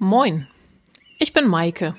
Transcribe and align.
Moin, 0.00 0.46
ich 1.18 1.32
bin 1.32 1.48
Maike. 1.48 1.96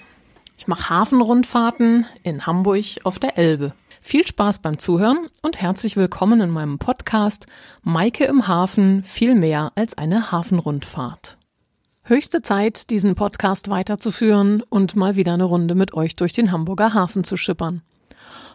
Ich 0.57 0.67
mache 0.67 0.89
Hafenrundfahrten 0.89 2.05
in 2.23 2.45
Hamburg 2.45 2.85
auf 3.03 3.19
der 3.19 3.37
Elbe. 3.37 3.73
Viel 3.99 4.25
Spaß 4.25 4.59
beim 4.59 4.79
Zuhören 4.79 5.27
und 5.41 5.61
herzlich 5.61 5.97
willkommen 5.97 6.39
in 6.39 6.49
meinem 6.49 6.79
Podcast 6.79 7.45
Maike 7.83 8.23
im 8.23 8.47
Hafen 8.47 9.03
viel 9.03 9.35
mehr 9.35 9.73
als 9.75 9.97
eine 9.97 10.31
Hafenrundfahrt. 10.31 11.37
Höchste 12.05 12.41
Zeit, 12.41 12.89
diesen 12.89 13.15
Podcast 13.15 13.69
weiterzuführen 13.69 14.63
und 14.69 14.95
mal 14.95 15.17
wieder 15.17 15.33
eine 15.33 15.43
Runde 15.43 15.75
mit 15.75 15.93
euch 15.93 16.13
durch 16.13 16.31
den 16.31 16.53
Hamburger 16.53 16.93
Hafen 16.93 17.25
zu 17.25 17.35
schippern. 17.35 17.81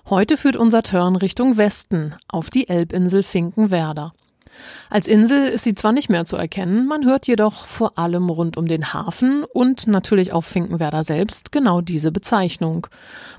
Heute 0.08 0.38
führt 0.38 0.56
unser 0.56 0.82
Turn 0.82 1.16
Richtung 1.16 1.58
Westen 1.58 2.14
auf 2.28 2.48
die 2.48 2.70
Elbinsel 2.70 3.22
Finkenwerder. 3.22 4.14
Als 4.90 5.06
Insel 5.06 5.48
ist 5.48 5.64
sie 5.64 5.74
zwar 5.74 5.92
nicht 5.92 6.08
mehr 6.08 6.24
zu 6.24 6.36
erkennen, 6.36 6.86
man 6.86 7.04
hört 7.04 7.26
jedoch 7.26 7.66
vor 7.66 7.98
allem 7.98 8.28
rund 8.28 8.56
um 8.56 8.66
den 8.66 8.92
Hafen 8.92 9.44
und 9.44 9.86
natürlich 9.86 10.32
auf 10.32 10.46
Finkenwerder 10.46 11.04
selbst 11.04 11.52
genau 11.52 11.80
diese 11.80 12.12
Bezeichnung. 12.12 12.86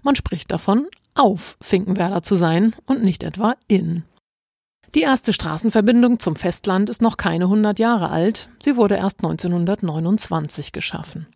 Man 0.03 0.15
spricht 0.15 0.51
davon, 0.51 0.87
auf 1.13 1.57
Finkenwerder 1.61 2.21
zu 2.21 2.35
sein 2.35 2.75
und 2.85 3.03
nicht 3.03 3.23
etwa 3.23 3.55
in. 3.67 4.03
Die 4.95 5.01
erste 5.01 5.33
Straßenverbindung 5.33 6.19
zum 6.19 6.35
Festland 6.35 6.89
ist 6.89 7.01
noch 7.01 7.17
keine 7.17 7.45
100 7.45 7.79
Jahre 7.79 8.09
alt, 8.09 8.49
sie 8.63 8.77
wurde 8.77 8.95
erst 8.95 9.19
1929 9.19 10.71
geschaffen. 10.71 11.27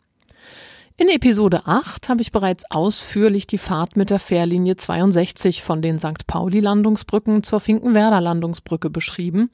In 1.00 1.08
Episode 1.08 1.66
8 1.66 2.10
habe 2.10 2.22
ich 2.22 2.34
bereits 2.34 2.70
ausführlich 2.70 3.48
die 3.48 3.58
Fahrt 3.58 3.96
mit 3.96 4.10
der 4.10 4.20
Fährlinie 4.20 4.76
62 4.76 5.64
von 5.64 5.82
den 5.82 5.98
St. 5.98 6.28
Pauli-Landungsbrücken 6.28 7.42
zur 7.42 7.62
Finkenwerder-Landungsbrücke 7.62 8.90
beschrieben. 8.90 9.50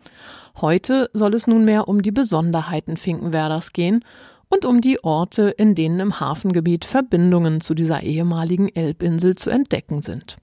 Heute 0.60 1.12
soll 1.14 1.36
es 1.36 1.46
nunmehr 1.46 1.88
um 1.88 2.02
die 2.02 2.12
Besonderheiten 2.12 2.98
Finkenwerders 2.98 3.74
gehen 3.74 4.04
und 4.50 4.66
um 4.66 4.82
die 4.82 5.04
Orte, 5.04 5.50
in 5.50 5.76
denen 5.76 6.00
im 6.00 6.20
Hafengebiet 6.20 6.84
Verbindungen 6.84 7.62
zu 7.62 7.76
dieser 7.76 8.02
ehemaligen 8.02 8.76
Elbinsel 8.76 9.36
zu 9.36 9.52
entdecken 9.52 10.02
sind. 10.02 10.38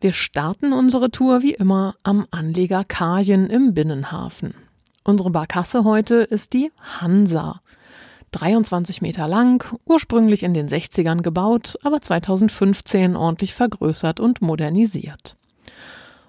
Wir 0.00 0.12
starten 0.12 0.72
unsere 0.72 1.10
Tour 1.10 1.42
wie 1.42 1.54
immer 1.54 1.96
am 2.04 2.28
Anleger 2.30 2.84
Kajen 2.84 3.50
im 3.50 3.74
Binnenhafen. 3.74 4.54
Unsere 5.02 5.30
Barkasse 5.30 5.82
heute 5.82 6.14
ist 6.14 6.52
die 6.52 6.70
Hansa. 7.00 7.60
23 8.32 9.02
Meter 9.02 9.28
lang, 9.28 9.78
ursprünglich 9.86 10.42
in 10.42 10.54
den 10.54 10.68
60ern 10.68 11.22
gebaut, 11.22 11.78
aber 11.82 12.00
2015 12.00 13.16
ordentlich 13.16 13.54
vergrößert 13.54 14.20
und 14.20 14.42
modernisiert. 14.42 15.36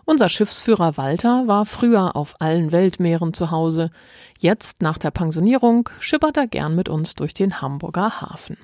Unser 0.05 0.27
Schiffsführer 0.27 0.97
Walter 0.97 1.47
war 1.47 1.65
früher 1.65 2.15
auf 2.15 2.35
allen 2.39 2.71
Weltmeeren 2.73 3.33
zu 3.33 3.51
Hause. 3.51 3.89
Jetzt, 4.37 4.81
nach 4.81 4.97
der 4.97 5.11
Pensionierung, 5.11 5.89
schippert 5.99 6.35
er 6.35 6.47
gern 6.47 6.75
mit 6.75 6.89
uns 6.89 7.15
durch 7.15 7.33
den 7.33 7.61
Hamburger 7.61 8.21
Hafen. 8.21 8.57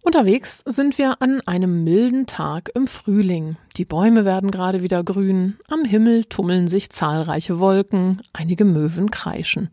Unterwegs 0.00 0.62
sind 0.64 0.96
wir 0.96 1.20
an 1.20 1.40
einem 1.42 1.82
milden 1.82 2.26
Tag 2.26 2.70
im 2.74 2.86
Frühling. 2.86 3.56
Die 3.76 3.84
Bäume 3.84 4.24
werden 4.24 4.50
gerade 4.52 4.80
wieder 4.80 5.02
grün, 5.02 5.58
am 5.68 5.84
Himmel 5.84 6.24
tummeln 6.24 6.68
sich 6.68 6.90
zahlreiche 6.90 7.58
Wolken, 7.58 8.22
einige 8.32 8.64
Möwen 8.64 9.10
kreischen. 9.10 9.70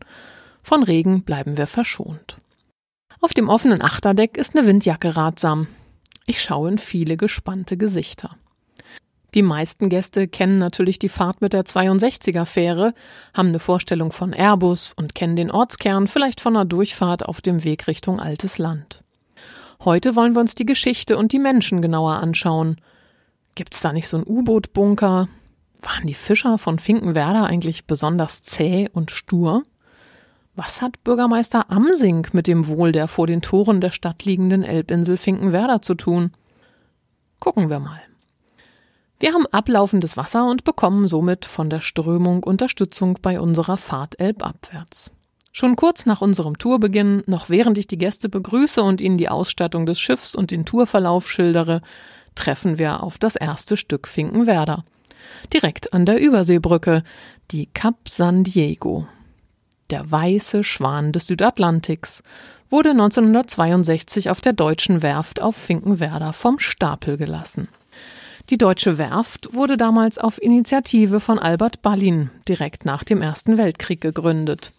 Von 0.62 0.82
Regen 0.82 1.22
bleiben 1.22 1.56
wir 1.56 1.68
verschont. 1.68 2.38
Auf 3.26 3.34
dem 3.34 3.48
offenen 3.48 3.82
Achterdeck 3.82 4.36
ist 4.36 4.56
eine 4.56 4.68
Windjacke 4.68 5.16
ratsam. 5.16 5.66
Ich 6.26 6.40
schaue 6.40 6.68
in 6.68 6.78
viele 6.78 7.16
gespannte 7.16 7.76
Gesichter. 7.76 8.36
Die 9.34 9.42
meisten 9.42 9.88
Gäste 9.88 10.28
kennen 10.28 10.58
natürlich 10.58 11.00
die 11.00 11.08
Fahrt 11.08 11.40
mit 11.40 11.52
der 11.52 11.64
62er 11.64 12.44
Fähre, 12.44 12.94
haben 13.34 13.48
eine 13.48 13.58
Vorstellung 13.58 14.12
von 14.12 14.32
Airbus 14.32 14.92
und 14.92 15.16
kennen 15.16 15.34
den 15.34 15.50
Ortskern 15.50 16.06
vielleicht 16.06 16.40
von 16.40 16.54
einer 16.54 16.66
Durchfahrt 16.66 17.26
auf 17.26 17.40
dem 17.40 17.64
Weg 17.64 17.88
Richtung 17.88 18.20
Altes 18.20 18.58
Land. 18.58 19.02
Heute 19.84 20.14
wollen 20.14 20.36
wir 20.36 20.40
uns 20.40 20.54
die 20.54 20.64
Geschichte 20.64 21.18
und 21.18 21.32
die 21.32 21.40
Menschen 21.40 21.82
genauer 21.82 22.14
anschauen. 22.18 22.76
Gibt's 23.56 23.80
da 23.80 23.92
nicht 23.92 24.06
so 24.06 24.18
einen 24.18 24.26
U-Boot-Bunker? 24.28 25.28
Waren 25.82 26.06
die 26.06 26.14
Fischer 26.14 26.58
von 26.58 26.78
Finkenwerder 26.78 27.42
eigentlich 27.46 27.86
besonders 27.86 28.44
zäh 28.44 28.88
und 28.92 29.10
stur? 29.10 29.64
Was 30.58 30.80
hat 30.80 31.04
Bürgermeister 31.04 31.70
Amsing 31.70 32.28
mit 32.32 32.46
dem 32.46 32.66
Wohl 32.66 32.90
der 32.90 33.08
vor 33.08 33.26
den 33.26 33.42
Toren 33.42 33.82
der 33.82 33.90
Stadt 33.90 34.24
liegenden 34.24 34.62
Elbinsel 34.62 35.18
Finkenwerder 35.18 35.82
zu 35.82 35.94
tun? 35.94 36.32
Gucken 37.40 37.68
wir 37.68 37.78
mal. 37.78 38.00
Wir 39.20 39.34
haben 39.34 39.46
ablaufendes 39.48 40.16
Wasser 40.16 40.48
und 40.48 40.64
bekommen 40.64 41.08
somit 41.08 41.44
von 41.44 41.68
der 41.68 41.82
Strömung 41.82 42.42
Unterstützung 42.42 43.18
bei 43.20 43.38
unserer 43.38 43.76
Fahrt 43.76 44.18
elbabwärts. 44.18 45.10
Schon 45.52 45.76
kurz 45.76 46.06
nach 46.06 46.22
unserem 46.22 46.56
Tourbeginn, 46.56 47.22
noch 47.26 47.50
während 47.50 47.76
ich 47.76 47.86
die 47.86 47.98
Gäste 47.98 48.30
begrüße 48.30 48.82
und 48.82 49.02
ihnen 49.02 49.18
die 49.18 49.28
Ausstattung 49.28 49.84
des 49.84 50.00
Schiffs 50.00 50.34
und 50.34 50.50
den 50.50 50.64
Tourverlauf 50.64 51.28
schildere, 51.28 51.82
treffen 52.34 52.78
wir 52.78 53.02
auf 53.02 53.18
das 53.18 53.36
erste 53.36 53.76
Stück 53.76 54.08
Finkenwerder. 54.08 54.86
Direkt 55.52 55.92
an 55.92 56.06
der 56.06 56.18
Überseebrücke, 56.18 57.02
die 57.50 57.66
Cap 57.66 58.08
San 58.08 58.42
Diego. 58.42 59.06
Der 59.90 60.10
weiße 60.10 60.64
Schwan 60.64 61.12
des 61.12 61.28
Südatlantiks 61.28 62.22
wurde 62.68 62.90
1962 62.90 64.30
auf 64.30 64.40
der 64.40 64.52
deutschen 64.52 65.02
Werft 65.02 65.40
auf 65.40 65.54
Finkenwerder 65.54 66.32
vom 66.32 66.58
Stapel 66.58 67.16
gelassen. 67.16 67.68
Die 68.50 68.58
deutsche 68.58 68.98
Werft 68.98 69.54
wurde 69.54 69.76
damals 69.76 70.18
auf 70.18 70.40
Initiative 70.40 71.20
von 71.20 71.38
Albert 71.38 71.82
Ballin 71.82 72.30
direkt 72.48 72.84
nach 72.84 73.04
dem 73.04 73.22
Ersten 73.22 73.58
Weltkrieg 73.58 74.00
gegründet. 74.00 74.72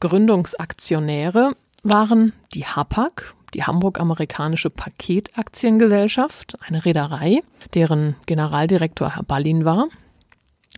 Gründungsaktionäre 0.00 1.56
waren 1.82 2.32
die 2.54 2.64
HAPAG, 2.64 3.34
die 3.52 3.64
Hamburg-Amerikanische 3.64 4.70
Paketaktiengesellschaft, 4.70 6.54
eine 6.66 6.84
Reederei, 6.84 7.42
deren 7.74 8.16
Generaldirektor 8.26 9.14
Herr 9.14 9.22
Ballin 9.22 9.64
war. 9.64 9.88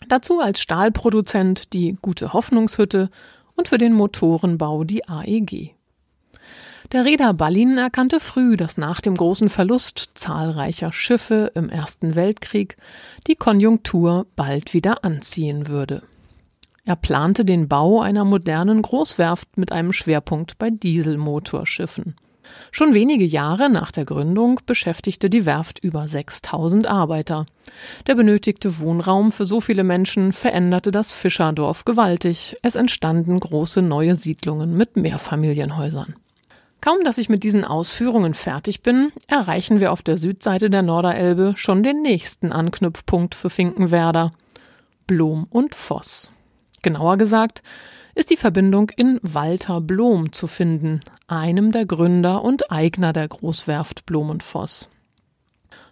Dazu 0.09 0.41
als 0.41 0.61
Stahlproduzent 0.61 1.73
die 1.73 1.97
Gute 2.01 2.33
Hoffnungshütte 2.33 3.11
und 3.57 3.69
für 3.69 3.79
den 3.79 3.93
Motorenbau 3.93 4.85
die 4.85 5.09
AEG. 5.09 5.75
Der 6.93 7.05
Reeder 7.05 7.35
Ballin 7.35 7.79
erkannte 7.79 8.21
früh, 8.21 8.57
dass 8.57 8.79
nach 8.79 9.01
dem 9.01 9.17
großen 9.17 9.49
Verlust 9.49 10.11
zahlreicher 10.15 10.93
Schiffe 10.93 11.51
im 11.55 11.69
Ersten 11.69 12.15
Weltkrieg 12.15 12.77
die 13.27 13.35
Konjunktur 13.35 14.27
bald 14.37 14.73
wieder 14.73 15.03
anziehen 15.03 15.67
würde. 15.67 16.03
Er 16.85 16.95
plante 16.95 17.45
den 17.45 17.67
Bau 17.67 18.01
einer 18.01 18.25
modernen 18.25 18.83
Großwerft 18.83 19.59
mit 19.59 19.73
einem 19.73 19.93
Schwerpunkt 19.93 20.59
bei 20.59 20.71
Dieselmotorschiffen. 20.71 22.15
Schon 22.71 22.95
wenige 22.95 23.25
Jahre 23.25 23.71
nach 23.71 23.91
der 23.91 24.05
Gründung 24.05 24.61
beschäftigte 24.67 25.31
die 25.31 25.47
Werft 25.47 25.79
über 25.79 26.09
6000 26.09 26.87
Arbeiter. 26.87 27.47
Der 28.07 28.15
benötigte 28.15 28.79
Wohnraum 28.81 29.33
für 29.33 29.47
so 29.47 29.61
viele 29.61 29.85
Menschen 29.85 30.33
veränderte 30.33 30.91
das 30.91 31.13
Fischerdorf 31.13 31.85
gewaltig. 31.85 32.57
Es 32.63 32.77
entstanden 32.77 33.41
große 33.41 33.83
neue 33.83 34.17
Siedlungen 34.17 34.77
mit 34.77 34.97
Mehrfamilienhäusern. 34.97 36.15
Kaum 36.81 37.03
dass 37.03 37.19
ich 37.19 37.29
mit 37.29 37.43
diesen 37.43 37.65
Ausführungen 37.65 38.35
fertig 38.35 38.83
bin, 38.83 39.11
erreichen 39.27 39.81
wir 39.81 39.93
auf 39.93 40.03
der 40.03 40.19
Südseite 40.19 40.71
der 40.71 40.83
Norderelbe 40.83 41.55
schon 41.57 41.83
den 41.83 42.03
nächsten 42.03 42.53
Anknüpfpunkt 42.53 43.35
für 43.35 43.51
Finkenwerder. 43.51 44.33
Blom 45.07 45.47
und 45.51 45.75
Voss. 45.75 46.31
Genauer 46.83 47.17
gesagt, 47.17 47.63
ist 48.17 48.31
die 48.31 48.39
Verbindung 48.39 48.91
in 48.97 49.21
Walter 49.23 49.81
Blom 49.83 50.33
zu 50.33 50.47
finden, 50.47 51.01
einem 51.29 51.71
der 51.71 51.85
Gründer 51.85 52.43
und 52.43 52.73
Eigner 52.73 53.13
der 53.13 53.29
Großwerft 53.29 54.07
Blom 54.07 54.31
und 54.31 54.43
Voss. 54.43 54.89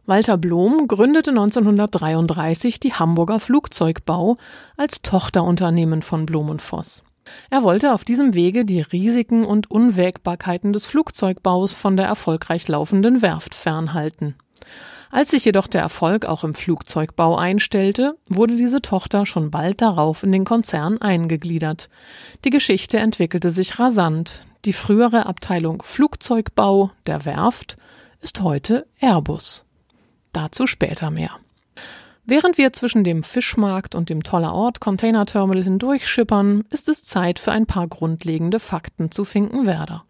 Walter 0.06 0.38
Blom 0.38 0.88
gründete 0.88 1.30
1933 1.30 2.80
die 2.80 2.94
Hamburger 2.94 3.40
Flugzeugbau 3.40 4.38
als 4.78 5.02
Tochterunternehmen 5.02 6.00
von 6.00 6.24
Blom 6.24 6.48
und 6.48 6.62
Voss. 6.62 7.02
Er 7.50 7.62
wollte 7.62 7.92
auf 7.92 8.04
diesem 8.04 8.32
Wege 8.32 8.64
die 8.64 8.80
Risiken 8.80 9.44
und 9.44 9.70
Unwägbarkeiten 9.70 10.72
des 10.72 10.86
Flugzeugbaus 10.86 11.74
von 11.74 11.96
der 11.96 12.06
erfolgreich 12.06 12.66
laufenden 12.68 13.20
Werft 13.20 13.54
fernhalten. 13.54 14.34
Als 15.14 15.30
sich 15.30 15.44
jedoch 15.44 15.68
der 15.68 15.80
Erfolg 15.80 16.26
auch 16.26 16.42
im 16.42 16.56
Flugzeugbau 16.56 17.36
einstellte, 17.36 18.18
wurde 18.28 18.56
diese 18.56 18.82
Tochter 18.82 19.26
schon 19.26 19.52
bald 19.52 19.80
darauf 19.80 20.24
in 20.24 20.32
den 20.32 20.44
Konzern 20.44 21.00
eingegliedert. 21.00 21.88
Die 22.44 22.50
Geschichte 22.50 22.98
entwickelte 22.98 23.52
sich 23.52 23.78
rasant. 23.78 24.44
Die 24.64 24.72
frühere 24.72 25.26
Abteilung 25.26 25.84
Flugzeugbau 25.84 26.90
der 27.06 27.24
Werft 27.24 27.76
ist 28.22 28.40
heute 28.40 28.88
Airbus. 28.98 29.66
Dazu 30.32 30.66
später 30.66 31.12
mehr. 31.12 31.30
Während 32.24 32.58
wir 32.58 32.72
zwischen 32.72 33.04
dem 33.04 33.22
Fischmarkt 33.22 33.94
und 33.94 34.08
dem 34.08 34.24
toller 34.24 34.52
Ort 34.52 34.80
Container 34.80 35.26
Terminal 35.26 35.62
hindurchschippern, 35.62 36.64
ist 36.70 36.88
es 36.88 37.04
Zeit 37.04 37.38
für 37.38 37.52
ein 37.52 37.66
paar 37.66 37.86
grundlegende 37.86 38.58
Fakten 38.58 39.12
zu 39.12 39.24
Finkenwerder. 39.24 40.02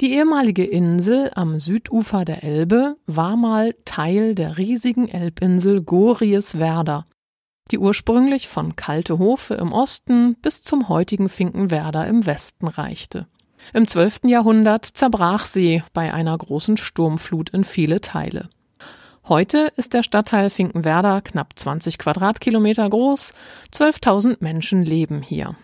Die 0.00 0.12
ehemalige 0.14 0.64
Insel 0.64 1.30
am 1.34 1.58
Südufer 1.58 2.24
der 2.24 2.42
Elbe 2.42 2.96
war 3.06 3.36
mal 3.36 3.74
Teil 3.84 4.34
der 4.34 4.58
riesigen 4.58 5.08
Elbinsel 5.08 5.82
Gorieswerda, 5.82 7.06
die 7.70 7.78
ursprünglich 7.78 8.48
von 8.48 8.76
Kaltehofe 8.76 9.54
im 9.54 9.72
Osten 9.72 10.36
bis 10.42 10.62
zum 10.62 10.88
heutigen 10.88 11.28
Finkenwerder 11.28 12.06
im 12.06 12.26
Westen 12.26 12.66
reichte. 12.66 13.26
Im 13.72 13.86
12. 13.86 14.20
Jahrhundert 14.24 14.84
zerbrach 14.84 15.46
sie 15.46 15.82
bei 15.92 16.12
einer 16.12 16.36
großen 16.36 16.76
Sturmflut 16.76 17.50
in 17.50 17.64
viele 17.64 18.00
Teile. 18.00 18.50
Heute 19.26 19.72
ist 19.76 19.94
der 19.94 20.02
Stadtteil 20.02 20.50
Finkenwerder 20.50 21.22
knapp 21.22 21.58
20 21.58 21.96
Quadratkilometer 21.96 22.90
groß, 22.90 23.32
12.000 23.72 24.36
Menschen 24.40 24.82
leben 24.82 25.22
hier. 25.22 25.56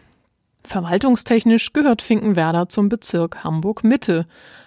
Verwaltungstechnisch 0.64 1.72
gehört 1.72 2.02
Finkenwerder 2.02 2.68
zum 2.68 2.88
Bezirk 2.88 3.44
Hamburg 3.44 3.84
Mitte, 3.84 4.26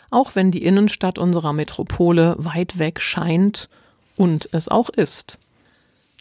auch 0.09 0.35
wenn 0.35 0.51
die 0.51 0.63
Innenstadt 0.63 1.17
unserer 1.17 1.53
Metropole 1.53 2.35
weit 2.37 2.77
weg 2.79 3.01
scheint 3.01 3.69
und 4.15 4.49
es 4.51 4.69
auch 4.69 4.89
ist. 4.89 5.37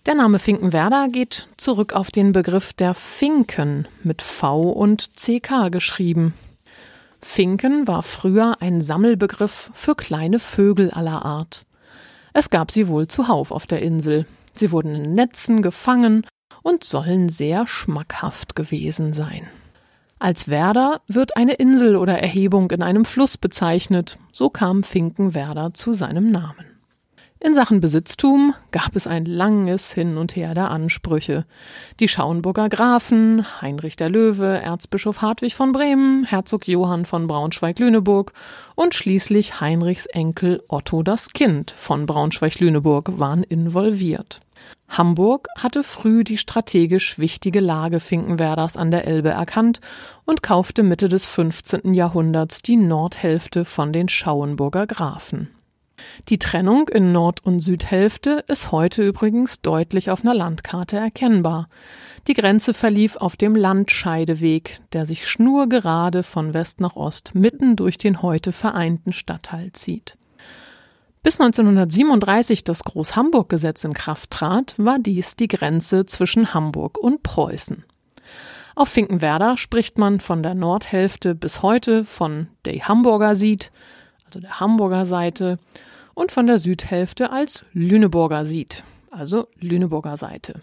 Der 0.06 0.14
Name 0.14 0.38
Finkenwerder 0.38 1.08
geht 1.08 1.48
zurück 1.56 1.92
auf 1.92 2.10
den 2.10 2.32
Begriff 2.32 2.72
der 2.72 2.94
Finken 2.94 3.86
mit 4.02 4.20
V 4.20 4.70
und 4.70 5.12
CK 5.14 5.70
geschrieben. 5.70 6.34
Finken 7.20 7.86
war 7.86 8.02
früher 8.02 8.56
ein 8.60 8.80
Sammelbegriff 8.80 9.70
für 9.74 9.94
kleine 9.94 10.40
Vögel 10.40 10.90
aller 10.90 11.24
Art. 11.24 11.64
Es 12.32 12.50
gab 12.50 12.72
sie 12.72 12.88
wohl 12.88 13.06
zuhauf 13.06 13.52
auf 13.52 13.66
der 13.68 13.82
Insel. 13.82 14.26
Sie 14.54 14.72
wurden 14.72 14.94
in 14.94 15.14
Netzen 15.14 15.62
gefangen 15.62 16.26
und 16.62 16.82
sollen 16.82 17.28
sehr 17.28 17.66
schmackhaft 17.66 18.56
gewesen 18.56 19.12
sein. 19.12 19.46
Als 20.22 20.48
Werder 20.48 21.00
wird 21.08 21.36
eine 21.36 21.54
Insel 21.54 21.96
oder 21.96 22.16
Erhebung 22.16 22.70
in 22.70 22.80
einem 22.80 23.04
Fluss 23.04 23.36
bezeichnet, 23.36 24.20
so 24.30 24.50
kam 24.50 24.84
Finkenwerder 24.84 25.74
zu 25.74 25.92
seinem 25.92 26.30
Namen. 26.30 26.71
In 27.44 27.54
Sachen 27.54 27.80
Besitztum 27.80 28.54
gab 28.70 28.94
es 28.94 29.08
ein 29.08 29.24
langes 29.24 29.92
Hin 29.92 30.16
und 30.16 30.36
Her 30.36 30.54
der 30.54 30.70
Ansprüche. 30.70 31.44
Die 31.98 32.06
Schauenburger 32.06 32.68
Grafen, 32.68 33.44
Heinrich 33.60 33.96
der 33.96 34.10
Löwe, 34.10 34.60
Erzbischof 34.60 35.22
Hartwig 35.22 35.56
von 35.56 35.72
Bremen, 35.72 36.22
Herzog 36.22 36.68
Johann 36.68 37.04
von 37.04 37.26
Braunschweig-Lüneburg 37.26 38.32
und 38.76 38.94
schließlich 38.94 39.60
Heinrichs 39.60 40.06
Enkel 40.06 40.62
Otto 40.68 41.02
das 41.02 41.30
Kind 41.30 41.72
von 41.72 42.06
Braunschweig-Lüneburg 42.06 43.18
waren 43.18 43.42
involviert. 43.42 44.38
Hamburg 44.88 45.48
hatte 45.58 45.82
früh 45.82 46.22
die 46.22 46.38
strategisch 46.38 47.18
wichtige 47.18 47.58
Lage 47.58 47.98
Finkenwerders 47.98 48.76
an 48.76 48.92
der 48.92 49.08
Elbe 49.08 49.30
erkannt 49.30 49.80
und 50.26 50.44
kaufte 50.44 50.84
Mitte 50.84 51.08
des 51.08 51.26
15. 51.26 51.92
Jahrhunderts 51.92 52.62
die 52.62 52.76
Nordhälfte 52.76 53.64
von 53.64 53.92
den 53.92 54.08
Schauenburger 54.08 54.86
Grafen. 54.86 55.48
Die 56.28 56.38
Trennung 56.38 56.88
in 56.88 57.12
Nord- 57.12 57.44
und 57.44 57.60
Südhälfte 57.60 58.44
ist 58.48 58.72
heute 58.72 59.02
übrigens 59.02 59.60
deutlich 59.60 60.10
auf 60.10 60.22
einer 60.22 60.34
Landkarte 60.34 60.96
erkennbar. 60.96 61.68
Die 62.28 62.34
Grenze 62.34 62.74
verlief 62.74 63.16
auf 63.16 63.36
dem 63.36 63.56
Landscheideweg, 63.56 64.80
der 64.92 65.06
sich 65.06 65.26
schnurgerade 65.26 66.22
von 66.22 66.54
West 66.54 66.80
nach 66.80 66.96
Ost 66.96 67.34
mitten 67.34 67.76
durch 67.76 67.98
den 67.98 68.22
heute 68.22 68.52
vereinten 68.52 69.12
Stadtteil 69.12 69.72
zieht. 69.72 70.16
Bis 71.22 71.40
1937 71.40 72.64
das 72.64 72.82
Groß-Hamburg-Gesetz 72.82 73.84
in 73.84 73.94
Kraft 73.94 74.30
trat, 74.30 74.74
war 74.76 74.98
dies 74.98 75.36
die 75.36 75.46
Grenze 75.46 76.04
zwischen 76.06 76.52
Hamburg 76.52 76.98
und 76.98 77.22
Preußen. 77.22 77.84
Auf 78.74 78.88
Finkenwerder 78.88 79.56
spricht 79.56 79.98
man 79.98 80.18
von 80.18 80.42
der 80.42 80.54
Nordhälfte 80.54 81.34
bis 81.34 81.62
heute 81.62 82.04
von 82.04 82.48
der 82.64 82.88
Hamburger 82.88 83.34
Sied, 83.34 83.70
also 84.24 84.40
der 84.40 84.60
Hamburger 84.60 85.04
Seite, 85.04 85.58
und 86.14 86.32
von 86.32 86.46
der 86.46 86.58
Südhälfte 86.58 87.30
als 87.30 87.64
Lüneburger 87.72 88.44
Sied, 88.44 88.84
also 89.10 89.48
Lüneburger 89.60 90.16
Seite. 90.16 90.62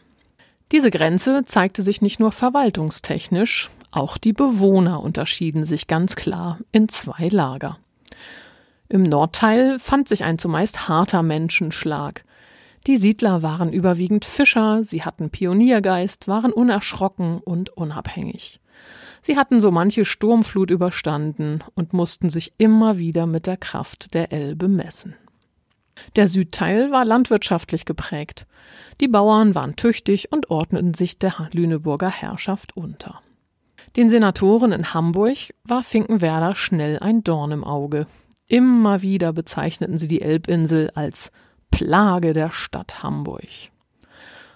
Diese 0.72 0.92
Grenze 0.92 1.44
zeigte 1.46 1.82
sich 1.82 2.02
nicht 2.02 2.20
nur 2.20 2.32
verwaltungstechnisch, 2.32 3.70
auch 3.92 4.18
die 4.18 4.34
Bewohner 4.34 5.02
unterschieden 5.02 5.66
sich 5.66 5.88
ganz 5.88 6.16
klar 6.16 6.60
in 6.72 6.90
zwei 6.90 7.28
Lager. 7.30 7.80
Im 8.88 9.04
Nordteil 9.04 9.80
fand 9.80 10.08
sich 10.08 10.24
ein 10.24 10.38
zumeist 10.38 10.88
harter 10.88 11.24
Menschenschlag. 11.24 12.24
Die 12.88 12.98
Siedler 12.98 13.42
waren 13.42 13.74
überwiegend 13.74 14.26
Fischer, 14.26 14.84
sie 14.84 15.04
hatten 15.04 15.30
Pioniergeist, 15.30 16.28
waren 16.28 16.54
unerschrocken 16.54 17.40
und 17.40 17.72
unabhängig. 17.72 18.60
Sie 19.22 19.38
hatten 19.38 19.60
so 19.60 19.72
manche 19.72 20.06
Sturmflut 20.06 20.72
überstanden 20.72 21.64
und 21.76 21.94
mussten 21.94 22.30
sich 22.30 22.54
immer 22.58 22.98
wieder 22.98 23.26
mit 23.26 23.48
der 23.48 23.58
Kraft 23.58 24.14
der 24.14 24.32
Elbe 24.32 24.68
messen. 24.68 25.16
Der 26.16 26.28
Südteil 26.28 26.92
war 26.92 27.06
landwirtschaftlich 27.06 27.86
geprägt. 27.86 28.48
Die 29.02 29.08
Bauern 29.08 29.56
waren 29.56 29.76
tüchtig 29.76 30.32
und 30.32 30.50
ordneten 30.50 30.94
sich 30.94 31.20
der 31.20 31.50
Lüneburger 31.52 32.10
Herrschaft 32.10 32.76
unter. 32.76 33.22
Den 33.96 34.10
Senatoren 34.10 34.72
in 34.72 34.94
Hamburg 34.94 35.38
war 35.64 35.84
Finkenwerder 35.84 36.56
schnell 36.56 37.00
ein 37.00 37.24
Dorn 37.24 37.52
im 37.52 37.64
Auge. 37.64 38.08
Immer 38.48 39.02
wieder 39.02 39.34
bezeichneten 39.34 39.98
sie 39.98 40.08
die 40.08 40.22
Elbinsel 40.22 40.92
als 40.96 41.32
Plage 41.72 42.34
der 42.34 42.52
Stadt 42.52 43.04
Hamburg. 43.04 43.72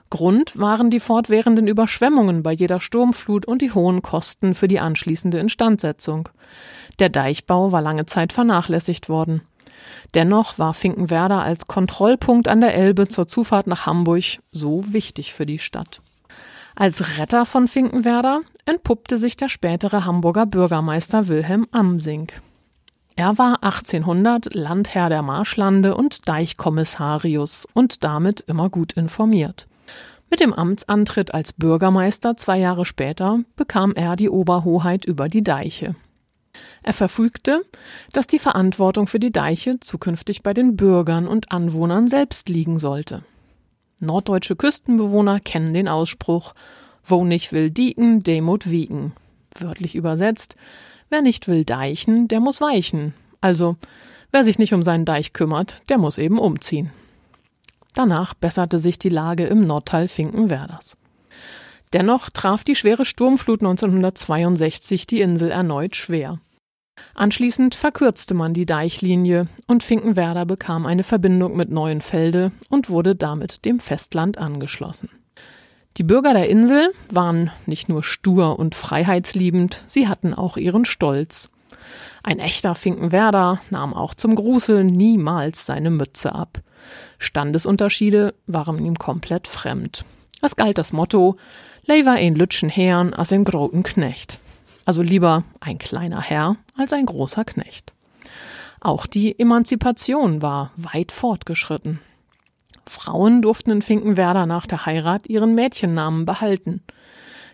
Grund 0.10 0.60
waren 0.60 0.92
die 0.92 1.00
fortwährenden 1.00 1.68
Überschwemmungen 1.68 2.44
bei 2.44 2.52
jeder 2.54 2.80
Sturmflut 2.80 3.48
und 3.48 3.64
die 3.64 3.72
hohen 3.72 4.04
Kosten 4.04 4.54
für 4.54 4.68
die 4.68 4.80
anschließende 4.80 5.40
Instandsetzung. 5.40 6.30
Der 7.00 7.10
Deichbau 7.10 7.72
war 7.72 7.82
lange 7.82 8.06
Zeit 8.06 8.32
vernachlässigt 8.32 9.10
worden. 9.10 9.42
Dennoch 10.14 10.60
war 10.60 10.74
Finkenwerder 10.74 11.42
als 11.42 11.68
Kontrollpunkt 11.68 12.48
an 12.48 12.62
der 12.62 12.74
Elbe 12.74 13.08
zur 13.08 13.28
Zufahrt 13.28 13.68
nach 13.68 13.86
Hamburg 13.86 14.24
so 14.52 14.84
wichtig 14.92 15.34
für 15.34 15.46
die 15.46 15.60
Stadt. 15.60 16.02
Als 16.76 17.18
Retter 17.20 17.46
von 17.46 17.68
Finkenwerder 17.68 18.42
entpuppte 18.66 19.18
sich 19.18 19.38
der 19.38 19.50
spätere 19.50 20.06
Hamburger 20.06 20.46
Bürgermeister 20.46 21.28
Wilhelm 21.28 21.68
Amsing. 21.72 22.32
Er 23.16 23.38
war 23.38 23.62
1800 23.62 24.56
Landherr 24.56 25.10
der 25.10 25.22
Marschlande 25.22 25.96
und 25.96 26.28
Deichkommissarius 26.28 27.68
und 27.74 28.04
damit 28.04 28.42
immer 28.42 28.70
gut 28.70 28.94
informiert. 28.94 29.68
Mit 30.32 30.40
dem 30.40 30.52
Amtsantritt 30.52 31.32
als 31.32 31.54
Bürgermeister 31.54 32.38
zwei 32.38 32.58
Jahre 32.58 32.86
später 32.86 33.42
bekam 33.56 33.94
er 33.94 34.16
die 34.16 34.32
Oberhoheit 34.32 35.06
über 35.06 35.30
die 35.30 35.44
Deiche. 35.44 35.96
Er 36.84 36.94
verfügte, 36.94 37.64
dass 38.12 38.28
die 38.28 38.40
Verantwortung 38.40 39.08
für 39.08 39.20
die 39.20 39.32
Deiche 39.32 39.80
zukünftig 39.80 40.44
bei 40.44 40.54
den 40.54 40.76
Bürgern 40.76 41.28
und 41.28 41.52
Anwohnern 41.52 42.08
selbst 42.08 42.50
liegen 42.50 42.80
sollte. 42.80 43.24
Norddeutsche 44.00 44.56
Küstenbewohner 44.56 45.40
kennen 45.40 45.74
den 45.74 45.88
Ausspruch 45.88 46.54
Wo 47.06 47.26
nicht 47.26 47.52
will 47.52 47.70
dieken, 47.70 48.24
demut 48.24 48.70
wiegen. 48.70 49.14
Wörtlich 49.58 49.96
übersetzt, 49.96 50.56
wer 51.10 51.22
nicht 51.22 51.48
will 51.48 51.66
deichen, 51.66 52.28
der 52.28 52.40
muss 52.40 52.62
weichen. 52.62 53.14
Also, 53.42 53.76
wer 54.32 54.44
sich 54.44 54.58
nicht 54.58 54.74
um 54.74 54.84
seinen 54.84 55.06
Deich 55.06 55.34
kümmert, 55.34 55.82
der 55.90 55.98
muss 55.98 56.18
eben 56.18 56.40
umziehen. 56.40 56.92
Danach 57.94 58.34
besserte 58.34 58.80
sich 58.80 58.98
die 59.00 59.10
Lage 59.10 59.46
im 59.46 59.68
Nordteil 59.68 60.08
Finkenwerders. 60.08 60.98
Dennoch 61.94 62.32
traf 62.32 62.64
die 62.64 62.76
schwere 62.76 63.06
Sturmflut 63.06 63.62
1962 63.62 65.06
die 65.06 65.22
Insel 65.22 65.52
erneut 65.52 65.96
schwer. 65.96 66.40
Anschließend 67.16 67.76
verkürzte 67.76 68.34
man 68.34 68.54
die 68.54 68.66
Deichlinie 68.66 69.48
und 69.68 69.84
Finkenwerder 69.84 70.46
bekam 70.46 70.86
eine 70.86 71.04
Verbindung 71.04 71.56
mit 71.56 71.70
Neuenfelde 71.70 72.52
und 72.70 72.90
wurde 72.90 73.16
damit 73.16 73.66
dem 73.66 73.80
Festland 73.80 74.38
angeschlossen. 74.38 75.10
Die 75.98 76.04
Bürger 76.04 76.34
der 76.34 76.50
Insel 76.50 76.92
waren 77.12 77.52
nicht 77.68 77.90
nur 77.90 78.02
stur 78.02 78.58
und 78.58 78.74
freiheitsliebend, 78.74 79.84
sie 79.88 80.08
hatten 80.08 80.34
auch 80.34 80.58
ihren 80.58 80.86
Stolz. 80.86 81.50
Ein 82.24 82.40
echter 82.40 82.74
Finkenwerder 82.74 83.60
nahm 83.70 83.94
auch 83.94 84.16
zum 84.16 84.34
Gruße 84.34 84.84
niemals 84.84 85.68
seine 85.68 85.92
Mütze 85.92 86.34
ab. 86.34 86.62
Standesunterschiede 87.20 88.34
waren 88.48 88.84
ihm 88.84 88.98
komplett 88.98 89.48
fremd. 89.48 90.04
Es 90.44 90.58
galt 90.58 90.78
das 90.78 90.92
Motto, 90.92 91.38
Lever 91.86 92.12
ein 92.12 92.36
Lütschen 92.36 92.68
Herrn 92.68 93.14
als 93.14 93.32
ein 93.32 93.46
groten 93.46 93.82
Knecht. 93.82 94.40
Also 94.84 95.02
lieber 95.02 95.46
ein 95.62 95.78
kleiner 95.78 96.22
Herr 96.22 96.58
als 96.78 96.92
ein 96.92 97.06
großer 97.06 97.46
Knecht. 97.46 97.94
Auch 98.82 99.06
die 99.06 99.40
Emanzipation 99.40 100.42
war 100.42 100.72
weit 100.76 101.14
fortgeschritten. 101.14 102.02
Frauen 102.86 103.42
durften 103.42 103.72
in 103.72 103.82
Finkenwerder 103.82 104.46
nach 104.46 104.68
der 104.68 104.86
Heirat 104.86 105.28
ihren 105.28 105.56
Mädchennamen 105.56 106.26
behalten. 106.26 106.84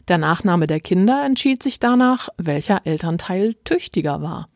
Der 0.07 0.17
Nachname 0.17 0.65
der 0.65 0.79
Kinder 0.79 1.23
entschied 1.23 1.61
sich 1.61 1.77
danach, 1.77 2.29
welcher 2.37 2.87
Elternteil 2.87 3.53
tüchtiger 3.65 4.23
war. 4.23 4.49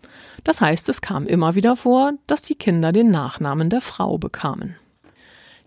Das 0.43 0.59
heißt, 0.59 0.89
es 0.89 1.01
kam 1.01 1.27
immer 1.27 1.53
wieder 1.53 1.75
vor, 1.75 2.13
dass 2.25 2.41
die 2.41 2.55
Kinder 2.55 2.91
den 2.91 3.11
Nachnamen 3.11 3.69
der 3.69 3.81
Frau 3.81 4.17
bekamen. 4.17 4.75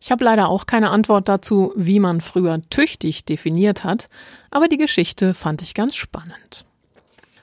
Ich 0.00 0.10
habe 0.10 0.24
leider 0.24 0.48
auch 0.48 0.66
keine 0.66 0.90
Antwort 0.90 1.28
dazu, 1.28 1.72
wie 1.76 2.00
man 2.00 2.20
früher 2.20 2.60
tüchtig 2.70 3.24
definiert 3.24 3.84
hat, 3.84 4.08
aber 4.50 4.68
die 4.68 4.76
Geschichte 4.76 5.34
fand 5.34 5.62
ich 5.62 5.74
ganz 5.74 5.96
spannend. 5.96 6.66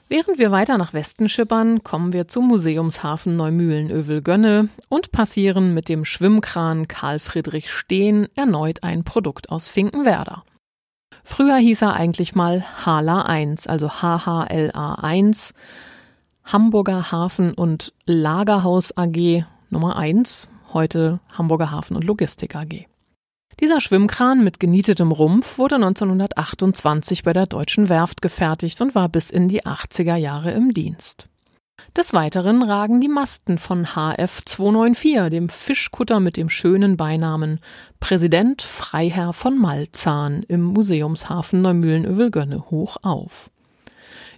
Während 0.08 0.38
wir 0.38 0.50
weiter 0.50 0.76
nach 0.76 0.92
Westen 0.92 1.28
schippern, 1.28 1.82
kommen 1.82 2.12
wir 2.12 2.28
zum 2.28 2.46
Museumshafen 2.46 3.36
Neumühlen-Övelgönne 3.36 4.68
und 4.88 5.12
passieren 5.12 5.72
mit 5.72 5.88
dem 5.88 6.04
Schwimmkran 6.04 6.88
Karl 6.88 7.18
Friedrich 7.18 7.70
Steen 7.70 8.28
erneut 8.36 8.82
ein 8.82 9.04
Produkt 9.04 9.50
aus 9.50 9.68
Finkenwerder. 9.68 10.44
Früher 11.24 11.56
hieß 11.56 11.82
er 11.82 11.94
eigentlich 11.94 12.34
mal 12.34 12.62
Hala 12.84 13.22
1, 13.22 13.66
also 13.66 13.88
HHLA 13.88 14.94
1. 14.96 15.54
Hamburger 16.44 17.10
Hafen 17.10 17.54
und 17.54 17.94
Lagerhaus 18.04 18.94
AG 18.96 19.44
Nummer 19.70 19.96
1, 19.96 20.50
heute 20.74 21.20
Hamburger 21.32 21.70
Hafen 21.70 21.96
und 21.96 22.04
Logistik 22.04 22.54
AG. 22.54 22.84
Dieser 23.60 23.80
Schwimmkran 23.80 24.42
mit 24.42 24.58
genietetem 24.58 25.12
Rumpf 25.12 25.58
wurde 25.58 25.76
1928 25.76 27.22
bei 27.22 27.32
der 27.32 27.46
Deutschen 27.46 27.88
Werft 27.88 28.20
gefertigt 28.20 28.80
und 28.80 28.94
war 28.94 29.08
bis 29.08 29.30
in 29.30 29.48
die 29.48 29.62
80er 29.62 30.16
Jahre 30.16 30.50
im 30.50 30.74
Dienst. 30.74 31.28
Des 31.96 32.12
Weiteren 32.12 32.62
ragen 32.62 33.00
die 33.00 33.08
Masten 33.08 33.58
von 33.58 33.86
HF 33.94 34.44
294, 34.44 35.30
dem 35.30 35.48
Fischkutter 35.48 36.18
mit 36.18 36.36
dem 36.36 36.48
schönen 36.48 36.96
Beinamen 36.96 37.60
Präsident 38.00 38.62
Freiherr 38.62 39.32
von 39.32 39.58
Malzahn 39.58 40.42
im 40.42 40.62
Museumshafen 40.62 41.62
Neumühlen-Övelgönne 41.62 42.70
hoch 42.70 42.96
auf. 43.02 43.50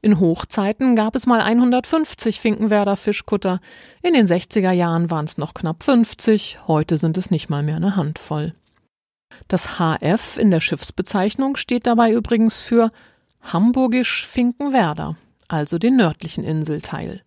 In 0.03 0.21
Hochzeiten 0.21 0.97
gab 0.97 1.17
es 1.17 1.27
mal 1.27 1.41
150 1.41 2.41
Finkenwerder 2.41 2.97
Fischkutter, 2.97 3.61
in 4.03 4.15
den 4.15 4.27
60er 4.27 4.73
Jahren 4.73 5.11
waren 5.11 5.25
es 5.25 5.39
noch 5.39 5.55
knapp 5.55 5.83
50, 5.83 6.61
heute 6.67 6.99
sind 6.99 7.19
es 7.19 7.31
nicht 7.31 7.49
mal 7.49 7.63
mehr 7.63 7.77
eine 7.77 7.97
Handvoll. 7.97 8.55
Das 9.49 9.79
HF 9.79 10.39
in 10.39 10.51
der 10.51 10.61
Schiffsbezeichnung 10.61 11.57
steht 11.57 11.87
dabei 11.87 12.13
übrigens 12.13 12.63
für 12.63 12.91
Hamburgisch 13.43 14.27
Finkenwerder, 14.27 15.17
also 15.49 15.79
den 15.79 15.97
nördlichen 15.97 16.45
Inselteil. 16.45 17.23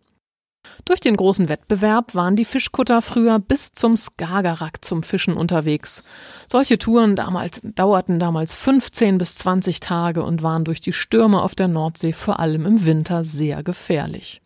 Durch 0.86 1.00
den 1.00 1.16
großen 1.16 1.50
Wettbewerb 1.50 2.16
waren 2.16 2.36
die 2.36 2.46
Fischkutter 2.46 3.02
früher 3.02 3.40
bis 3.40 3.74
zum 3.74 3.96
Skagerrak 3.98 4.84
zum 4.84 5.04
Fischen 5.04 5.36
unterwegs. 5.36 6.04
Solche 6.48 6.78
Touren 6.78 7.16
damals, 7.16 7.62
dauerten 7.64 8.20
damals 8.20 8.56
15 8.56 9.18
bis 9.18 9.36
20 9.36 9.80
Tage 9.80 10.24
und 10.24 10.42
waren 10.44 10.64
durch 10.64 10.82
die 10.82 10.94
Stürme 10.94 11.42
auf 11.42 11.56
der 11.56 11.68
Nordsee 11.68 12.14
vor 12.14 12.40
allem 12.40 12.66
im 12.66 12.86
Winter 12.86 13.24
sehr 13.24 13.64
gefährlich. 13.64 14.42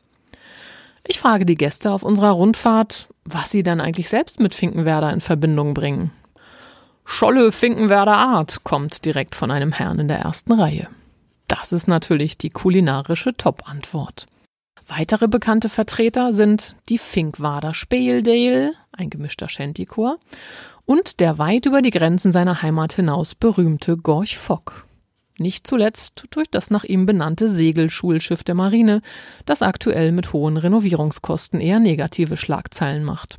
Ich 1.06 1.20
frage 1.20 1.46
die 1.46 1.56
Gäste 1.56 1.92
auf 1.92 2.04
unserer 2.04 2.32
Rundfahrt, 2.32 3.10
was 3.26 3.52
sie 3.52 3.64
denn 3.64 3.82
eigentlich 3.82 4.10
selbst 4.10 4.40
mit 4.40 4.56
Finkenwerder 4.56 5.12
in 5.12 5.22
Verbindung 5.22 5.74
bringen. 5.74 6.12
Scholle 7.06 7.52
Finkenwerder 7.52 8.16
Art 8.16 8.64
kommt 8.64 9.06
direkt 9.06 9.36
von 9.36 9.52
einem 9.52 9.74
Herrn 9.74 10.00
in 10.00 10.08
der 10.08 10.20
ersten 10.20 10.54
Reihe. 10.54 10.88
Das 11.48 11.74
ist 11.74 11.88
natürlich 11.88 12.38
die 12.38 12.50
kulinarische 12.50 13.36
Top-Antwort. 13.36 14.28
Weitere 14.88 15.28
bekannte 15.28 15.70
Vertreter 15.70 16.34
sind 16.34 16.76
die 16.90 16.98
Finkwader 16.98 17.74
Speeldale, 17.74 18.74
ein 18.92 19.10
gemischter 19.10 19.48
Shantychor, 19.48 20.18
und 20.86 21.22
der 21.22 21.38
weit 21.38 21.66
über 21.66 21.82
die 21.82 21.92
Grenzen 21.92 22.34
seiner 22.34 22.62
Heimat 22.62 22.94
hinaus 22.94 23.34
berühmte 23.34 23.96
Gorch 23.96 24.38
Fock. 24.38 24.86
Nicht 25.38 25.66
zuletzt 25.66 26.26
durch 26.32 26.50
das 26.50 26.70
nach 26.70 26.84
ihm 26.84 27.06
benannte 27.06 27.50
Segelschulschiff 27.50 28.44
der 28.44 28.56
Marine, 28.56 29.02
das 29.46 29.62
aktuell 29.62 30.12
mit 30.12 30.34
hohen 30.34 30.58
Renovierungskosten 30.58 31.62
eher 31.62 31.80
negative 31.80 32.36
Schlagzeilen 32.36 33.04
macht. 33.04 33.38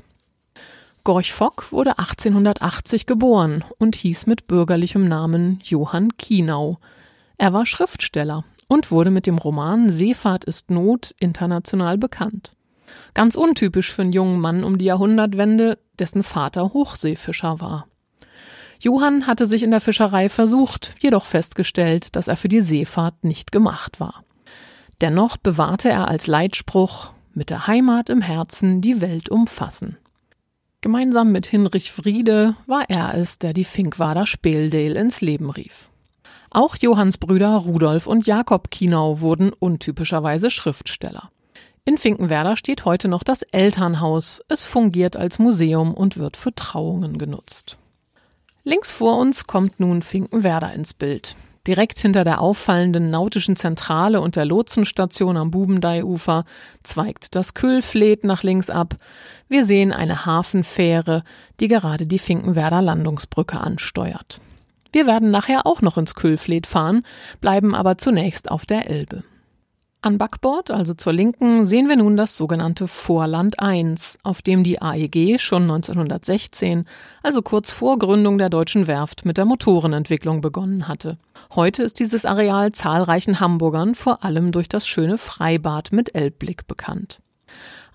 Gorch 1.05 1.35
Fock 1.35 1.71
wurde 1.71 1.99
1880 1.99 3.05
geboren 3.05 3.63
und 3.79 3.95
hieß 3.95 4.27
mit 4.27 4.47
bürgerlichem 4.47 5.07
Namen 5.07 5.61
Johann 5.63 6.17
Kienau. 6.17 6.79
Er 7.37 7.53
war 7.53 7.67
Schriftsteller 7.67 8.45
und 8.69 8.91
wurde 8.91 9.11
mit 9.11 9.27
dem 9.27 9.39
Roman 9.39 9.91
Seefahrt 9.91 10.45
ist 10.45 10.71
Not 10.71 11.15
international 11.19 11.99
bekannt. 11.99 12.55
Ganz 13.15 13.35
untypisch 13.35 13.93
für 13.93 14.03
einen 14.03 14.13
jungen 14.13 14.41
Mann 14.41 14.65
um 14.65 14.79
die 14.79 14.87
Jahrhundertwende, 14.87 15.79
dessen 15.99 16.23
Vater 16.23 16.73
Hochseefischer 16.73 17.61
war. 17.61 17.87
Johann 18.81 19.27
hatte 19.27 19.47
sich 19.47 19.63
in 19.63 19.71
der 19.71 19.81
Fischerei 19.81 20.29
versucht, 20.29 20.95
jedoch 21.01 21.25
festgestellt, 21.25 22.17
dass 22.17 22.29
er 22.29 22.37
für 22.37 22.49
die 22.49 22.61
Seefahrt 22.61 23.25
nicht 23.25 23.53
gemacht 23.53 24.01
war. 24.01 24.25
Dennoch 25.01 25.37
bewahrte 25.37 25.89
er 25.89 26.09
als 26.09 26.27
Leitspruch 26.27 27.11
mit 27.33 27.51
der 27.51 27.67
Heimat 27.67 28.11
im 28.11 28.21
Herzen 28.21 28.81
die 28.81 29.01
Welt 29.01 29.29
umfassen. 29.29 29.97
Gemeinsam 30.81 31.33
mit 31.33 31.47
Hinrich 31.47 31.93
Friede 31.93 32.57
war 32.67 32.85
er 32.91 33.15
es, 33.15 33.39
der 33.39 33.55
die 33.55 33.65
Finkwader 33.65 34.27
Speldale 34.27 35.01
ins 35.01 35.21
Leben 35.21 35.51
rief. 35.51 35.89
Auch 36.55 36.77
Johanns 36.77 37.19
Brüder 37.19 37.57
Rudolf 37.57 38.07
und 38.07 38.29
Jakob 38.29 38.71
Kienau 38.71 39.19
wurden 39.19 39.53
untypischerweise 39.53 40.51
Schriftsteller. 40.51 41.31
In 41.85 41.99
Finkenwerder 41.99 42.57
steht 42.57 42.85
heute 42.85 43.09
noch 43.09 43.25
das 43.25 43.43
Elternhaus. 43.43 44.41
Es 44.49 44.63
fungiert 44.63 45.17
als 45.17 45.41
Museum 45.41 45.93
und 45.93 46.17
wird 46.17 46.37
für 46.37 46.55
Trauungen 46.55 47.19
genutzt. 47.19 47.77
Links 48.63 48.93
vor 48.93 49.19
uns 49.19 49.49
kommt 49.49 49.81
nun 49.81 50.01
Finkenwerder 50.01 50.73
ins 50.73 50.95
Bild. 50.95 51.35
Direkt 51.67 51.99
hinter 51.99 52.23
der 52.23 52.41
auffallenden 52.41 53.11
nautischen 53.11 53.57
Zentrale 53.57 54.21
und 54.21 54.37
der 54.37 54.45
Lotsenstation 54.45 55.37
am 55.37 55.51
Bubendeiufer 55.51 56.45
zweigt 56.85 57.35
das 57.35 57.55
Kühlfleet 57.55 58.23
nach 58.23 58.45
links 58.45 58.71
ab. 58.71 58.95
Wir 59.49 59.65
sehen 59.65 59.93
eine 59.93 60.25
Hafenfähre, 60.25 61.25
die 61.59 61.67
gerade 61.67 62.07
die 62.07 62.21
Finkenwerder 62.21 62.81
Landungsbrücke 62.81 63.59
ansteuert. 63.59 64.41
Wir 64.95 65.09
werden 65.09 65.33
nachher 65.33 65.67
auch 65.67 65.83
noch 65.83 65.99
ins 65.99 66.15
Kühlfleet 66.15 66.69
fahren, 66.69 67.03
bleiben 67.41 67.75
aber 67.75 67.99
zunächst 67.99 68.49
auf 68.49 68.65
der 68.65 68.89
Elbe. 68.89 69.25
An 70.03 70.19
Backbord, 70.19 70.71
also 70.71 70.95
zur 70.95 71.13
Linken, 71.13 71.65
sehen 71.65 71.89
wir 71.89 71.97
nun 71.97 72.17
das 72.17 72.37
sogenannte 72.37 72.87
Vorland 72.87 73.59
1, 73.59 74.19
auf 74.23 74.41
dem 74.41 74.63
die 74.63 74.81
AEG 74.81 75.41
schon 75.41 75.63
1916, 75.63 76.85
also 77.25 77.43
kurz 77.43 77.73
vor 77.73 77.99
Gründung 77.99 78.39
der 78.39 78.51
deutschen 78.51 78.87
Werft, 78.87 79.25
mit 79.25 79.37
der 79.37 79.47
Motorenentwicklung 79.47 80.41
begonnen 80.41 80.87
hatte. 80.87 81.19
Heute 81.57 81.83
ist 81.83 81.99
dieses 81.99 82.25
Areal 82.25 82.71
zahlreichen 82.71 83.41
Hamburgern 83.41 83.97
vor 83.97 84.23
allem 84.23 84.53
durch 84.53 84.69
das 84.69 84.87
schöne 84.87 85.19
Freibad 85.19 85.91
mit 85.91 86.15
Elbblick 86.15 86.69
bekannt. 86.69 87.19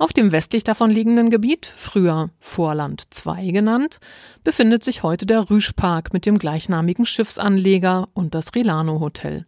Auf 0.01 0.13
dem 0.13 0.31
westlich 0.31 0.63
davon 0.63 0.91
liegenden 0.91 1.29
Gebiet, 1.29 1.65
früher 1.65 2.29
Vorland 2.39 3.13
2 3.13 3.51
genannt, 3.51 3.99
befindet 4.45 4.81
sich 4.81 5.03
heute 5.03 5.25
der 5.25 5.49
Rüschpark 5.49 6.13
mit 6.13 6.25
dem 6.25 6.39
gleichnamigen 6.39 7.05
Schiffsanleger 7.05 8.07
und 8.13 8.33
das 8.33 8.55
Rilano 8.55 9.01
Hotel. 9.01 9.45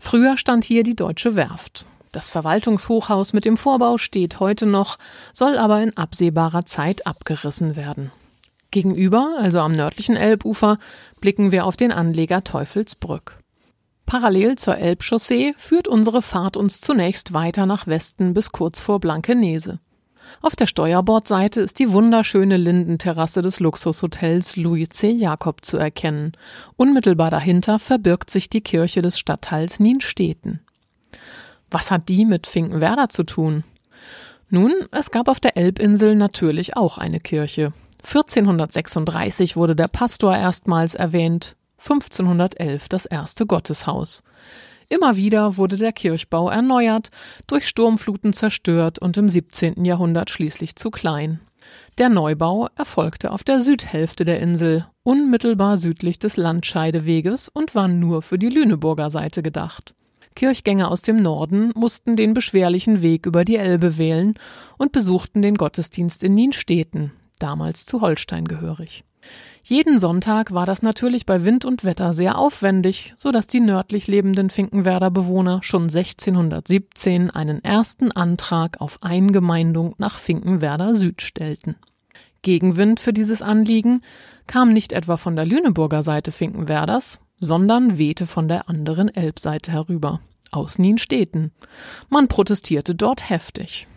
Früher 0.00 0.36
stand 0.36 0.64
hier 0.64 0.82
die 0.82 0.96
Deutsche 0.96 1.36
Werft. 1.36 1.86
Das 2.10 2.28
Verwaltungshochhaus 2.28 3.32
mit 3.34 3.44
dem 3.44 3.56
Vorbau 3.56 3.98
steht 3.98 4.40
heute 4.40 4.66
noch, 4.66 4.98
soll 5.32 5.58
aber 5.58 5.80
in 5.80 5.96
absehbarer 5.96 6.66
Zeit 6.66 7.06
abgerissen 7.06 7.76
werden. 7.76 8.10
Gegenüber, 8.72 9.36
also 9.38 9.60
am 9.60 9.70
nördlichen 9.70 10.16
Elbufer, 10.16 10.78
blicken 11.20 11.52
wir 11.52 11.66
auf 11.66 11.76
den 11.76 11.92
Anleger 11.92 12.42
Teufelsbrück. 12.42 13.38
Parallel 14.06 14.56
zur 14.56 14.78
Elbchaussee 14.78 15.54
führt 15.56 15.88
unsere 15.88 16.22
Fahrt 16.22 16.56
uns 16.56 16.80
zunächst 16.80 17.34
weiter 17.34 17.66
nach 17.66 17.88
Westen 17.88 18.34
bis 18.34 18.52
kurz 18.52 18.80
vor 18.80 19.00
Blankenese. 19.00 19.80
Auf 20.42 20.56
der 20.56 20.66
Steuerbordseite 20.66 21.60
ist 21.60 21.78
die 21.78 21.92
wunderschöne 21.92 22.56
Lindenterrasse 22.56 23.42
des 23.42 23.60
Luxushotels 23.60 24.56
Louis 24.56 24.88
C. 24.90 25.10
Jakob 25.10 25.64
zu 25.64 25.76
erkennen. 25.76 26.32
Unmittelbar 26.76 27.30
dahinter 27.30 27.78
verbirgt 27.78 28.30
sich 28.30 28.48
die 28.48 28.60
Kirche 28.60 29.02
des 29.02 29.18
Stadtteils 29.18 29.80
Nienstedten. 29.80 30.60
Was 31.70 31.90
hat 31.90 32.08
die 32.08 32.24
mit 32.24 32.46
Finkenwerder 32.46 33.08
zu 33.08 33.24
tun? 33.24 33.64
Nun, 34.48 34.72
es 34.92 35.10
gab 35.10 35.28
auf 35.28 35.40
der 35.40 35.56
Elbinsel 35.56 36.14
natürlich 36.14 36.76
auch 36.76 36.98
eine 36.98 37.18
Kirche. 37.18 37.72
1436 38.04 39.56
wurde 39.56 39.74
der 39.74 39.88
Pastor 39.88 40.36
erstmals 40.36 40.94
erwähnt, 40.94 41.56
1511 41.86 42.88
das 42.88 43.06
erste 43.06 43.46
Gotteshaus. 43.46 44.22
Immer 44.88 45.16
wieder 45.16 45.56
wurde 45.56 45.76
der 45.76 45.92
Kirchbau 45.92 46.48
erneuert, 46.48 47.10
durch 47.46 47.66
Sturmfluten 47.66 48.32
zerstört 48.32 48.98
und 48.98 49.16
im 49.16 49.28
17. 49.28 49.84
Jahrhundert 49.84 50.30
schließlich 50.30 50.76
zu 50.76 50.90
klein. 50.90 51.40
Der 51.98 52.08
Neubau 52.08 52.68
erfolgte 52.76 53.32
auf 53.32 53.42
der 53.42 53.60
Südhälfte 53.60 54.24
der 54.24 54.40
Insel, 54.40 54.86
unmittelbar 55.02 55.76
südlich 55.76 56.18
des 56.18 56.36
Landscheideweges 56.36 57.48
und 57.48 57.74
war 57.74 57.88
nur 57.88 58.22
für 58.22 58.38
die 58.38 58.48
Lüneburger 58.48 59.10
Seite 59.10 59.42
gedacht. 59.42 59.94
Kirchgänger 60.36 60.90
aus 60.90 61.02
dem 61.02 61.16
Norden 61.16 61.72
mussten 61.74 62.14
den 62.14 62.34
beschwerlichen 62.34 63.00
Weg 63.00 63.26
über 63.26 63.44
die 63.44 63.56
Elbe 63.56 63.96
wählen 63.96 64.34
und 64.76 64.92
besuchten 64.92 65.40
den 65.42 65.56
Gottesdienst 65.56 66.22
in 66.22 66.34
Nienstedten, 66.34 67.12
damals 67.38 67.86
zu 67.86 68.02
Holstein 68.02 68.46
gehörig. 68.46 69.04
Jeden 69.68 69.98
Sonntag 69.98 70.54
war 70.54 70.64
das 70.64 70.82
natürlich 70.82 71.26
bei 71.26 71.44
Wind 71.44 71.64
und 71.64 71.82
Wetter 71.82 72.14
sehr 72.14 72.38
aufwendig, 72.38 73.14
so 73.16 73.32
dass 73.32 73.48
die 73.48 73.58
nördlich 73.58 74.06
lebenden 74.06 74.48
Finkenwerder 74.48 75.10
Bewohner 75.10 75.58
schon 75.64 75.88
1617 75.90 77.32
einen 77.32 77.64
ersten 77.64 78.12
Antrag 78.12 78.80
auf 78.80 79.02
Eingemeindung 79.02 79.96
nach 79.98 80.20
Finkenwerder 80.20 80.94
Süd 80.94 81.20
stellten. 81.20 81.74
Gegenwind 82.42 83.00
für 83.00 83.12
dieses 83.12 83.42
Anliegen 83.42 84.02
kam 84.46 84.72
nicht 84.72 84.92
etwa 84.92 85.16
von 85.16 85.34
der 85.34 85.46
Lüneburger 85.46 86.04
Seite 86.04 86.30
Finkenwerders, 86.30 87.18
sondern 87.40 87.98
wehte 87.98 88.26
von 88.26 88.46
der 88.46 88.68
anderen 88.68 89.12
Elbseite 89.12 89.72
herüber, 89.72 90.20
aus 90.52 90.78
Nienstedten. 90.78 91.50
Man 92.08 92.28
protestierte 92.28 92.94
dort 92.94 93.28
heftig. 93.30 93.88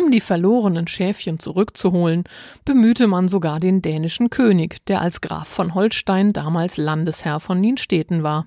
Um 0.00 0.10
die 0.10 0.20
verlorenen 0.20 0.86
Schäfchen 0.86 1.38
zurückzuholen, 1.38 2.24
bemühte 2.64 3.06
man 3.06 3.28
sogar 3.28 3.60
den 3.60 3.82
dänischen 3.82 4.30
König, 4.30 4.84
der 4.86 5.02
als 5.02 5.20
Graf 5.20 5.46
von 5.46 5.74
Holstein 5.74 6.32
damals 6.32 6.78
Landesherr 6.78 7.38
von 7.38 7.60
Nienstedten 7.60 8.22
war. 8.22 8.46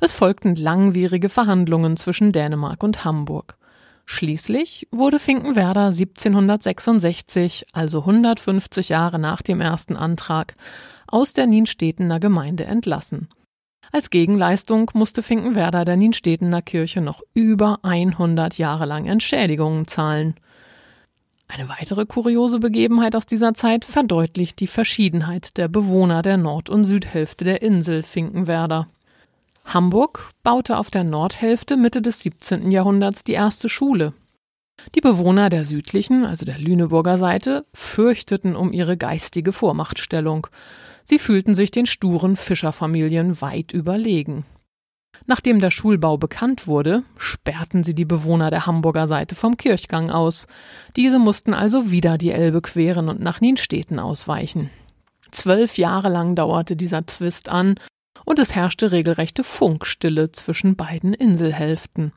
Es 0.00 0.14
folgten 0.14 0.56
langwierige 0.56 1.28
Verhandlungen 1.28 1.98
zwischen 1.98 2.32
Dänemark 2.32 2.82
und 2.82 3.04
Hamburg. 3.04 3.58
Schließlich 4.06 4.88
wurde 4.90 5.18
Finkenwerder 5.18 5.86
1766, 5.86 7.66
also 7.72 8.00
150 8.00 8.88
Jahre 8.88 9.18
nach 9.18 9.42
dem 9.42 9.60
ersten 9.60 9.96
Antrag, 9.96 10.54
aus 11.06 11.34
der 11.34 11.46
Nienstedener 11.46 12.18
Gemeinde 12.18 12.64
entlassen. 12.64 13.28
Als 13.92 14.08
Gegenleistung 14.08 14.90
musste 14.94 15.22
Finkenwerder 15.22 15.84
der 15.84 15.98
Nienstedener 15.98 16.62
Kirche 16.62 17.02
noch 17.02 17.20
über 17.34 17.80
100 17.82 18.56
Jahre 18.56 18.86
lang 18.86 19.06
Entschädigungen 19.06 19.86
zahlen. 19.86 20.34
Eine 21.54 21.68
weitere 21.68 22.06
kuriose 22.06 22.60
Begebenheit 22.60 23.14
aus 23.14 23.26
dieser 23.26 23.52
Zeit 23.52 23.84
verdeutlicht 23.84 24.58
die 24.58 24.66
Verschiedenheit 24.66 25.58
der 25.58 25.68
Bewohner 25.68 26.22
der 26.22 26.38
Nord- 26.38 26.70
und 26.70 26.84
Südhälfte 26.84 27.44
der 27.44 27.60
Insel 27.60 28.02
Finkenwerder. 28.02 28.88
Hamburg 29.66 30.30
baute 30.42 30.78
auf 30.78 30.90
der 30.90 31.04
Nordhälfte 31.04 31.76
Mitte 31.76 32.00
des 32.00 32.20
17. 32.20 32.70
Jahrhunderts 32.70 33.22
die 33.22 33.34
erste 33.34 33.68
Schule. 33.68 34.14
Die 34.94 35.02
Bewohner 35.02 35.50
der 35.50 35.66
südlichen, 35.66 36.24
also 36.24 36.46
der 36.46 36.58
Lüneburger 36.58 37.18
Seite, 37.18 37.66
fürchteten 37.74 38.56
um 38.56 38.72
ihre 38.72 38.96
geistige 38.96 39.52
Vormachtstellung. 39.52 40.46
Sie 41.04 41.18
fühlten 41.18 41.54
sich 41.54 41.70
den 41.70 41.84
sturen 41.84 42.36
Fischerfamilien 42.36 43.42
weit 43.42 43.74
überlegen. 43.74 44.46
Nachdem 45.32 45.60
der 45.60 45.70
Schulbau 45.70 46.18
bekannt 46.18 46.66
wurde, 46.66 47.04
sperrten 47.16 47.82
sie 47.82 47.94
die 47.94 48.04
Bewohner 48.04 48.50
der 48.50 48.66
Hamburger 48.66 49.06
Seite 49.06 49.34
vom 49.34 49.56
Kirchgang 49.56 50.10
aus. 50.10 50.46
Diese 50.94 51.18
mussten 51.18 51.54
also 51.54 51.90
wieder 51.90 52.18
die 52.18 52.32
Elbe 52.32 52.60
queren 52.60 53.08
und 53.08 53.22
nach 53.22 53.40
Nienstedten 53.40 53.98
ausweichen. 53.98 54.68
Zwölf 55.30 55.78
Jahre 55.78 56.10
lang 56.10 56.34
dauerte 56.34 56.76
dieser 56.76 57.06
Zwist 57.06 57.48
an 57.48 57.76
und 58.26 58.38
es 58.40 58.54
herrschte 58.54 58.92
regelrechte 58.92 59.42
Funkstille 59.42 60.32
zwischen 60.32 60.76
beiden 60.76 61.14
Inselhälften. 61.14 62.12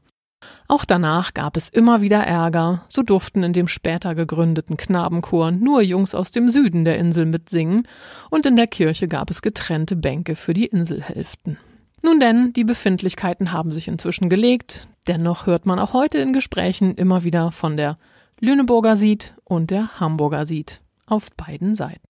Auch 0.68 0.84
danach 0.84 1.34
gab 1.34 1.56
es 1.56 1.70
immer 1.70 2.02
wieder 2.02 2.20
Ärger, 2.20 2.84
so 2.90 3.02
durften 3.02 3.44
in 3.44 3.54
dem 3.54 3.70
später 3.70 4.14
gegründeten 4.14 4.76
Knabenchor 4.76 5.52
nur 5.52 5.82
Jungs 5.82 6.14
aus 6.14 6.32
dem 6.32 6.50
Süden 6.50 6.84
der 6.84 6.98
Insel 6.98 7.26
mitsingen, 7.26 7.88
und 8.30 8.46
in 8.46 8.58
der 8.58 8.68
Kirche 8.68 9.08
gab 9.08 9.30
es 9.30 9.42
getrennte 9.42 9.96
Bänke 9.96 10.36
für 10.36 10.54
die 10.54 10.66
Inselhälften. 10.66 11.58
Nun 12.06 12.20
denn, 12.20 12.54
die 12.54 12.64
Befindlichkeiten 12.64 13.52
haben 13.52 13.72
sich 13.72 13.88
inzwischen 13.88 14.30
gelegt, 14.30 14.88
dennoch 15.08 15.48
hört 15.48 15.66
man 15.66 15.80
auch 15.80 15.94
heute 15.94 16.20
in 16.20 16.34
Gesprächen 16.34 16.94
immer 16.94 17.24
wieder 17.24 17.52
von 17.52 17.78
der 17.78 17.98
Lüneburger 18.40 18.96
Sied 18.96 19.34
und 19.44 19.72
der 19.72 20.00
Hamburger 20.00 20.46
Sied 20.46 20.82
auf 21.08 21.32
beiden 21.32 21.74
Seiten. 21.74 22.08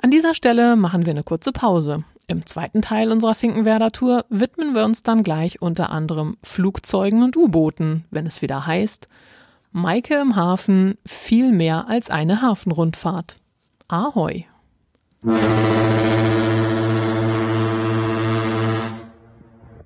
An 0.00 0.12
dieser 0.12 0.32
Stelle 0.32 0.76
machen 0.76 1.06
wir 1.06 1.10
eine 1.10 1.24
kurze 1.24 1.50
Pause 1.50 2.04
im 2.28 2.46
zweiten 2.46 2.82
Teil 2.82 3.10
unserer 3.10 3.34
Finkenwerder 3.34 3.90
Tour 3.90 4.26
widmen 4.28 4.76
wir 4.76 4.84
uns 4.84 5.02
dann 5.02 5.24
gleich 5.24 5.60
unter 5.60 5.90
anderem 5.90 6.36
Flugzeugen 6.44 7.24
und 7.24 7.36
U-Booten, 7.36 8.04
wenn 8.12 8.28
es 8.28 8.42
wieder 8.42 8.64
heißt 8.64 9.08
Maike 9.72 10.20
im 10.20 10.36
Hafen 10.36 10.98
viel 11.04 11.50
mehr 11.50 11.88
als 11.88 12.10
eine 12.10 12.42
Hafenrundfahrt. 12.42 13.34
Ahoi! 13.88 14.44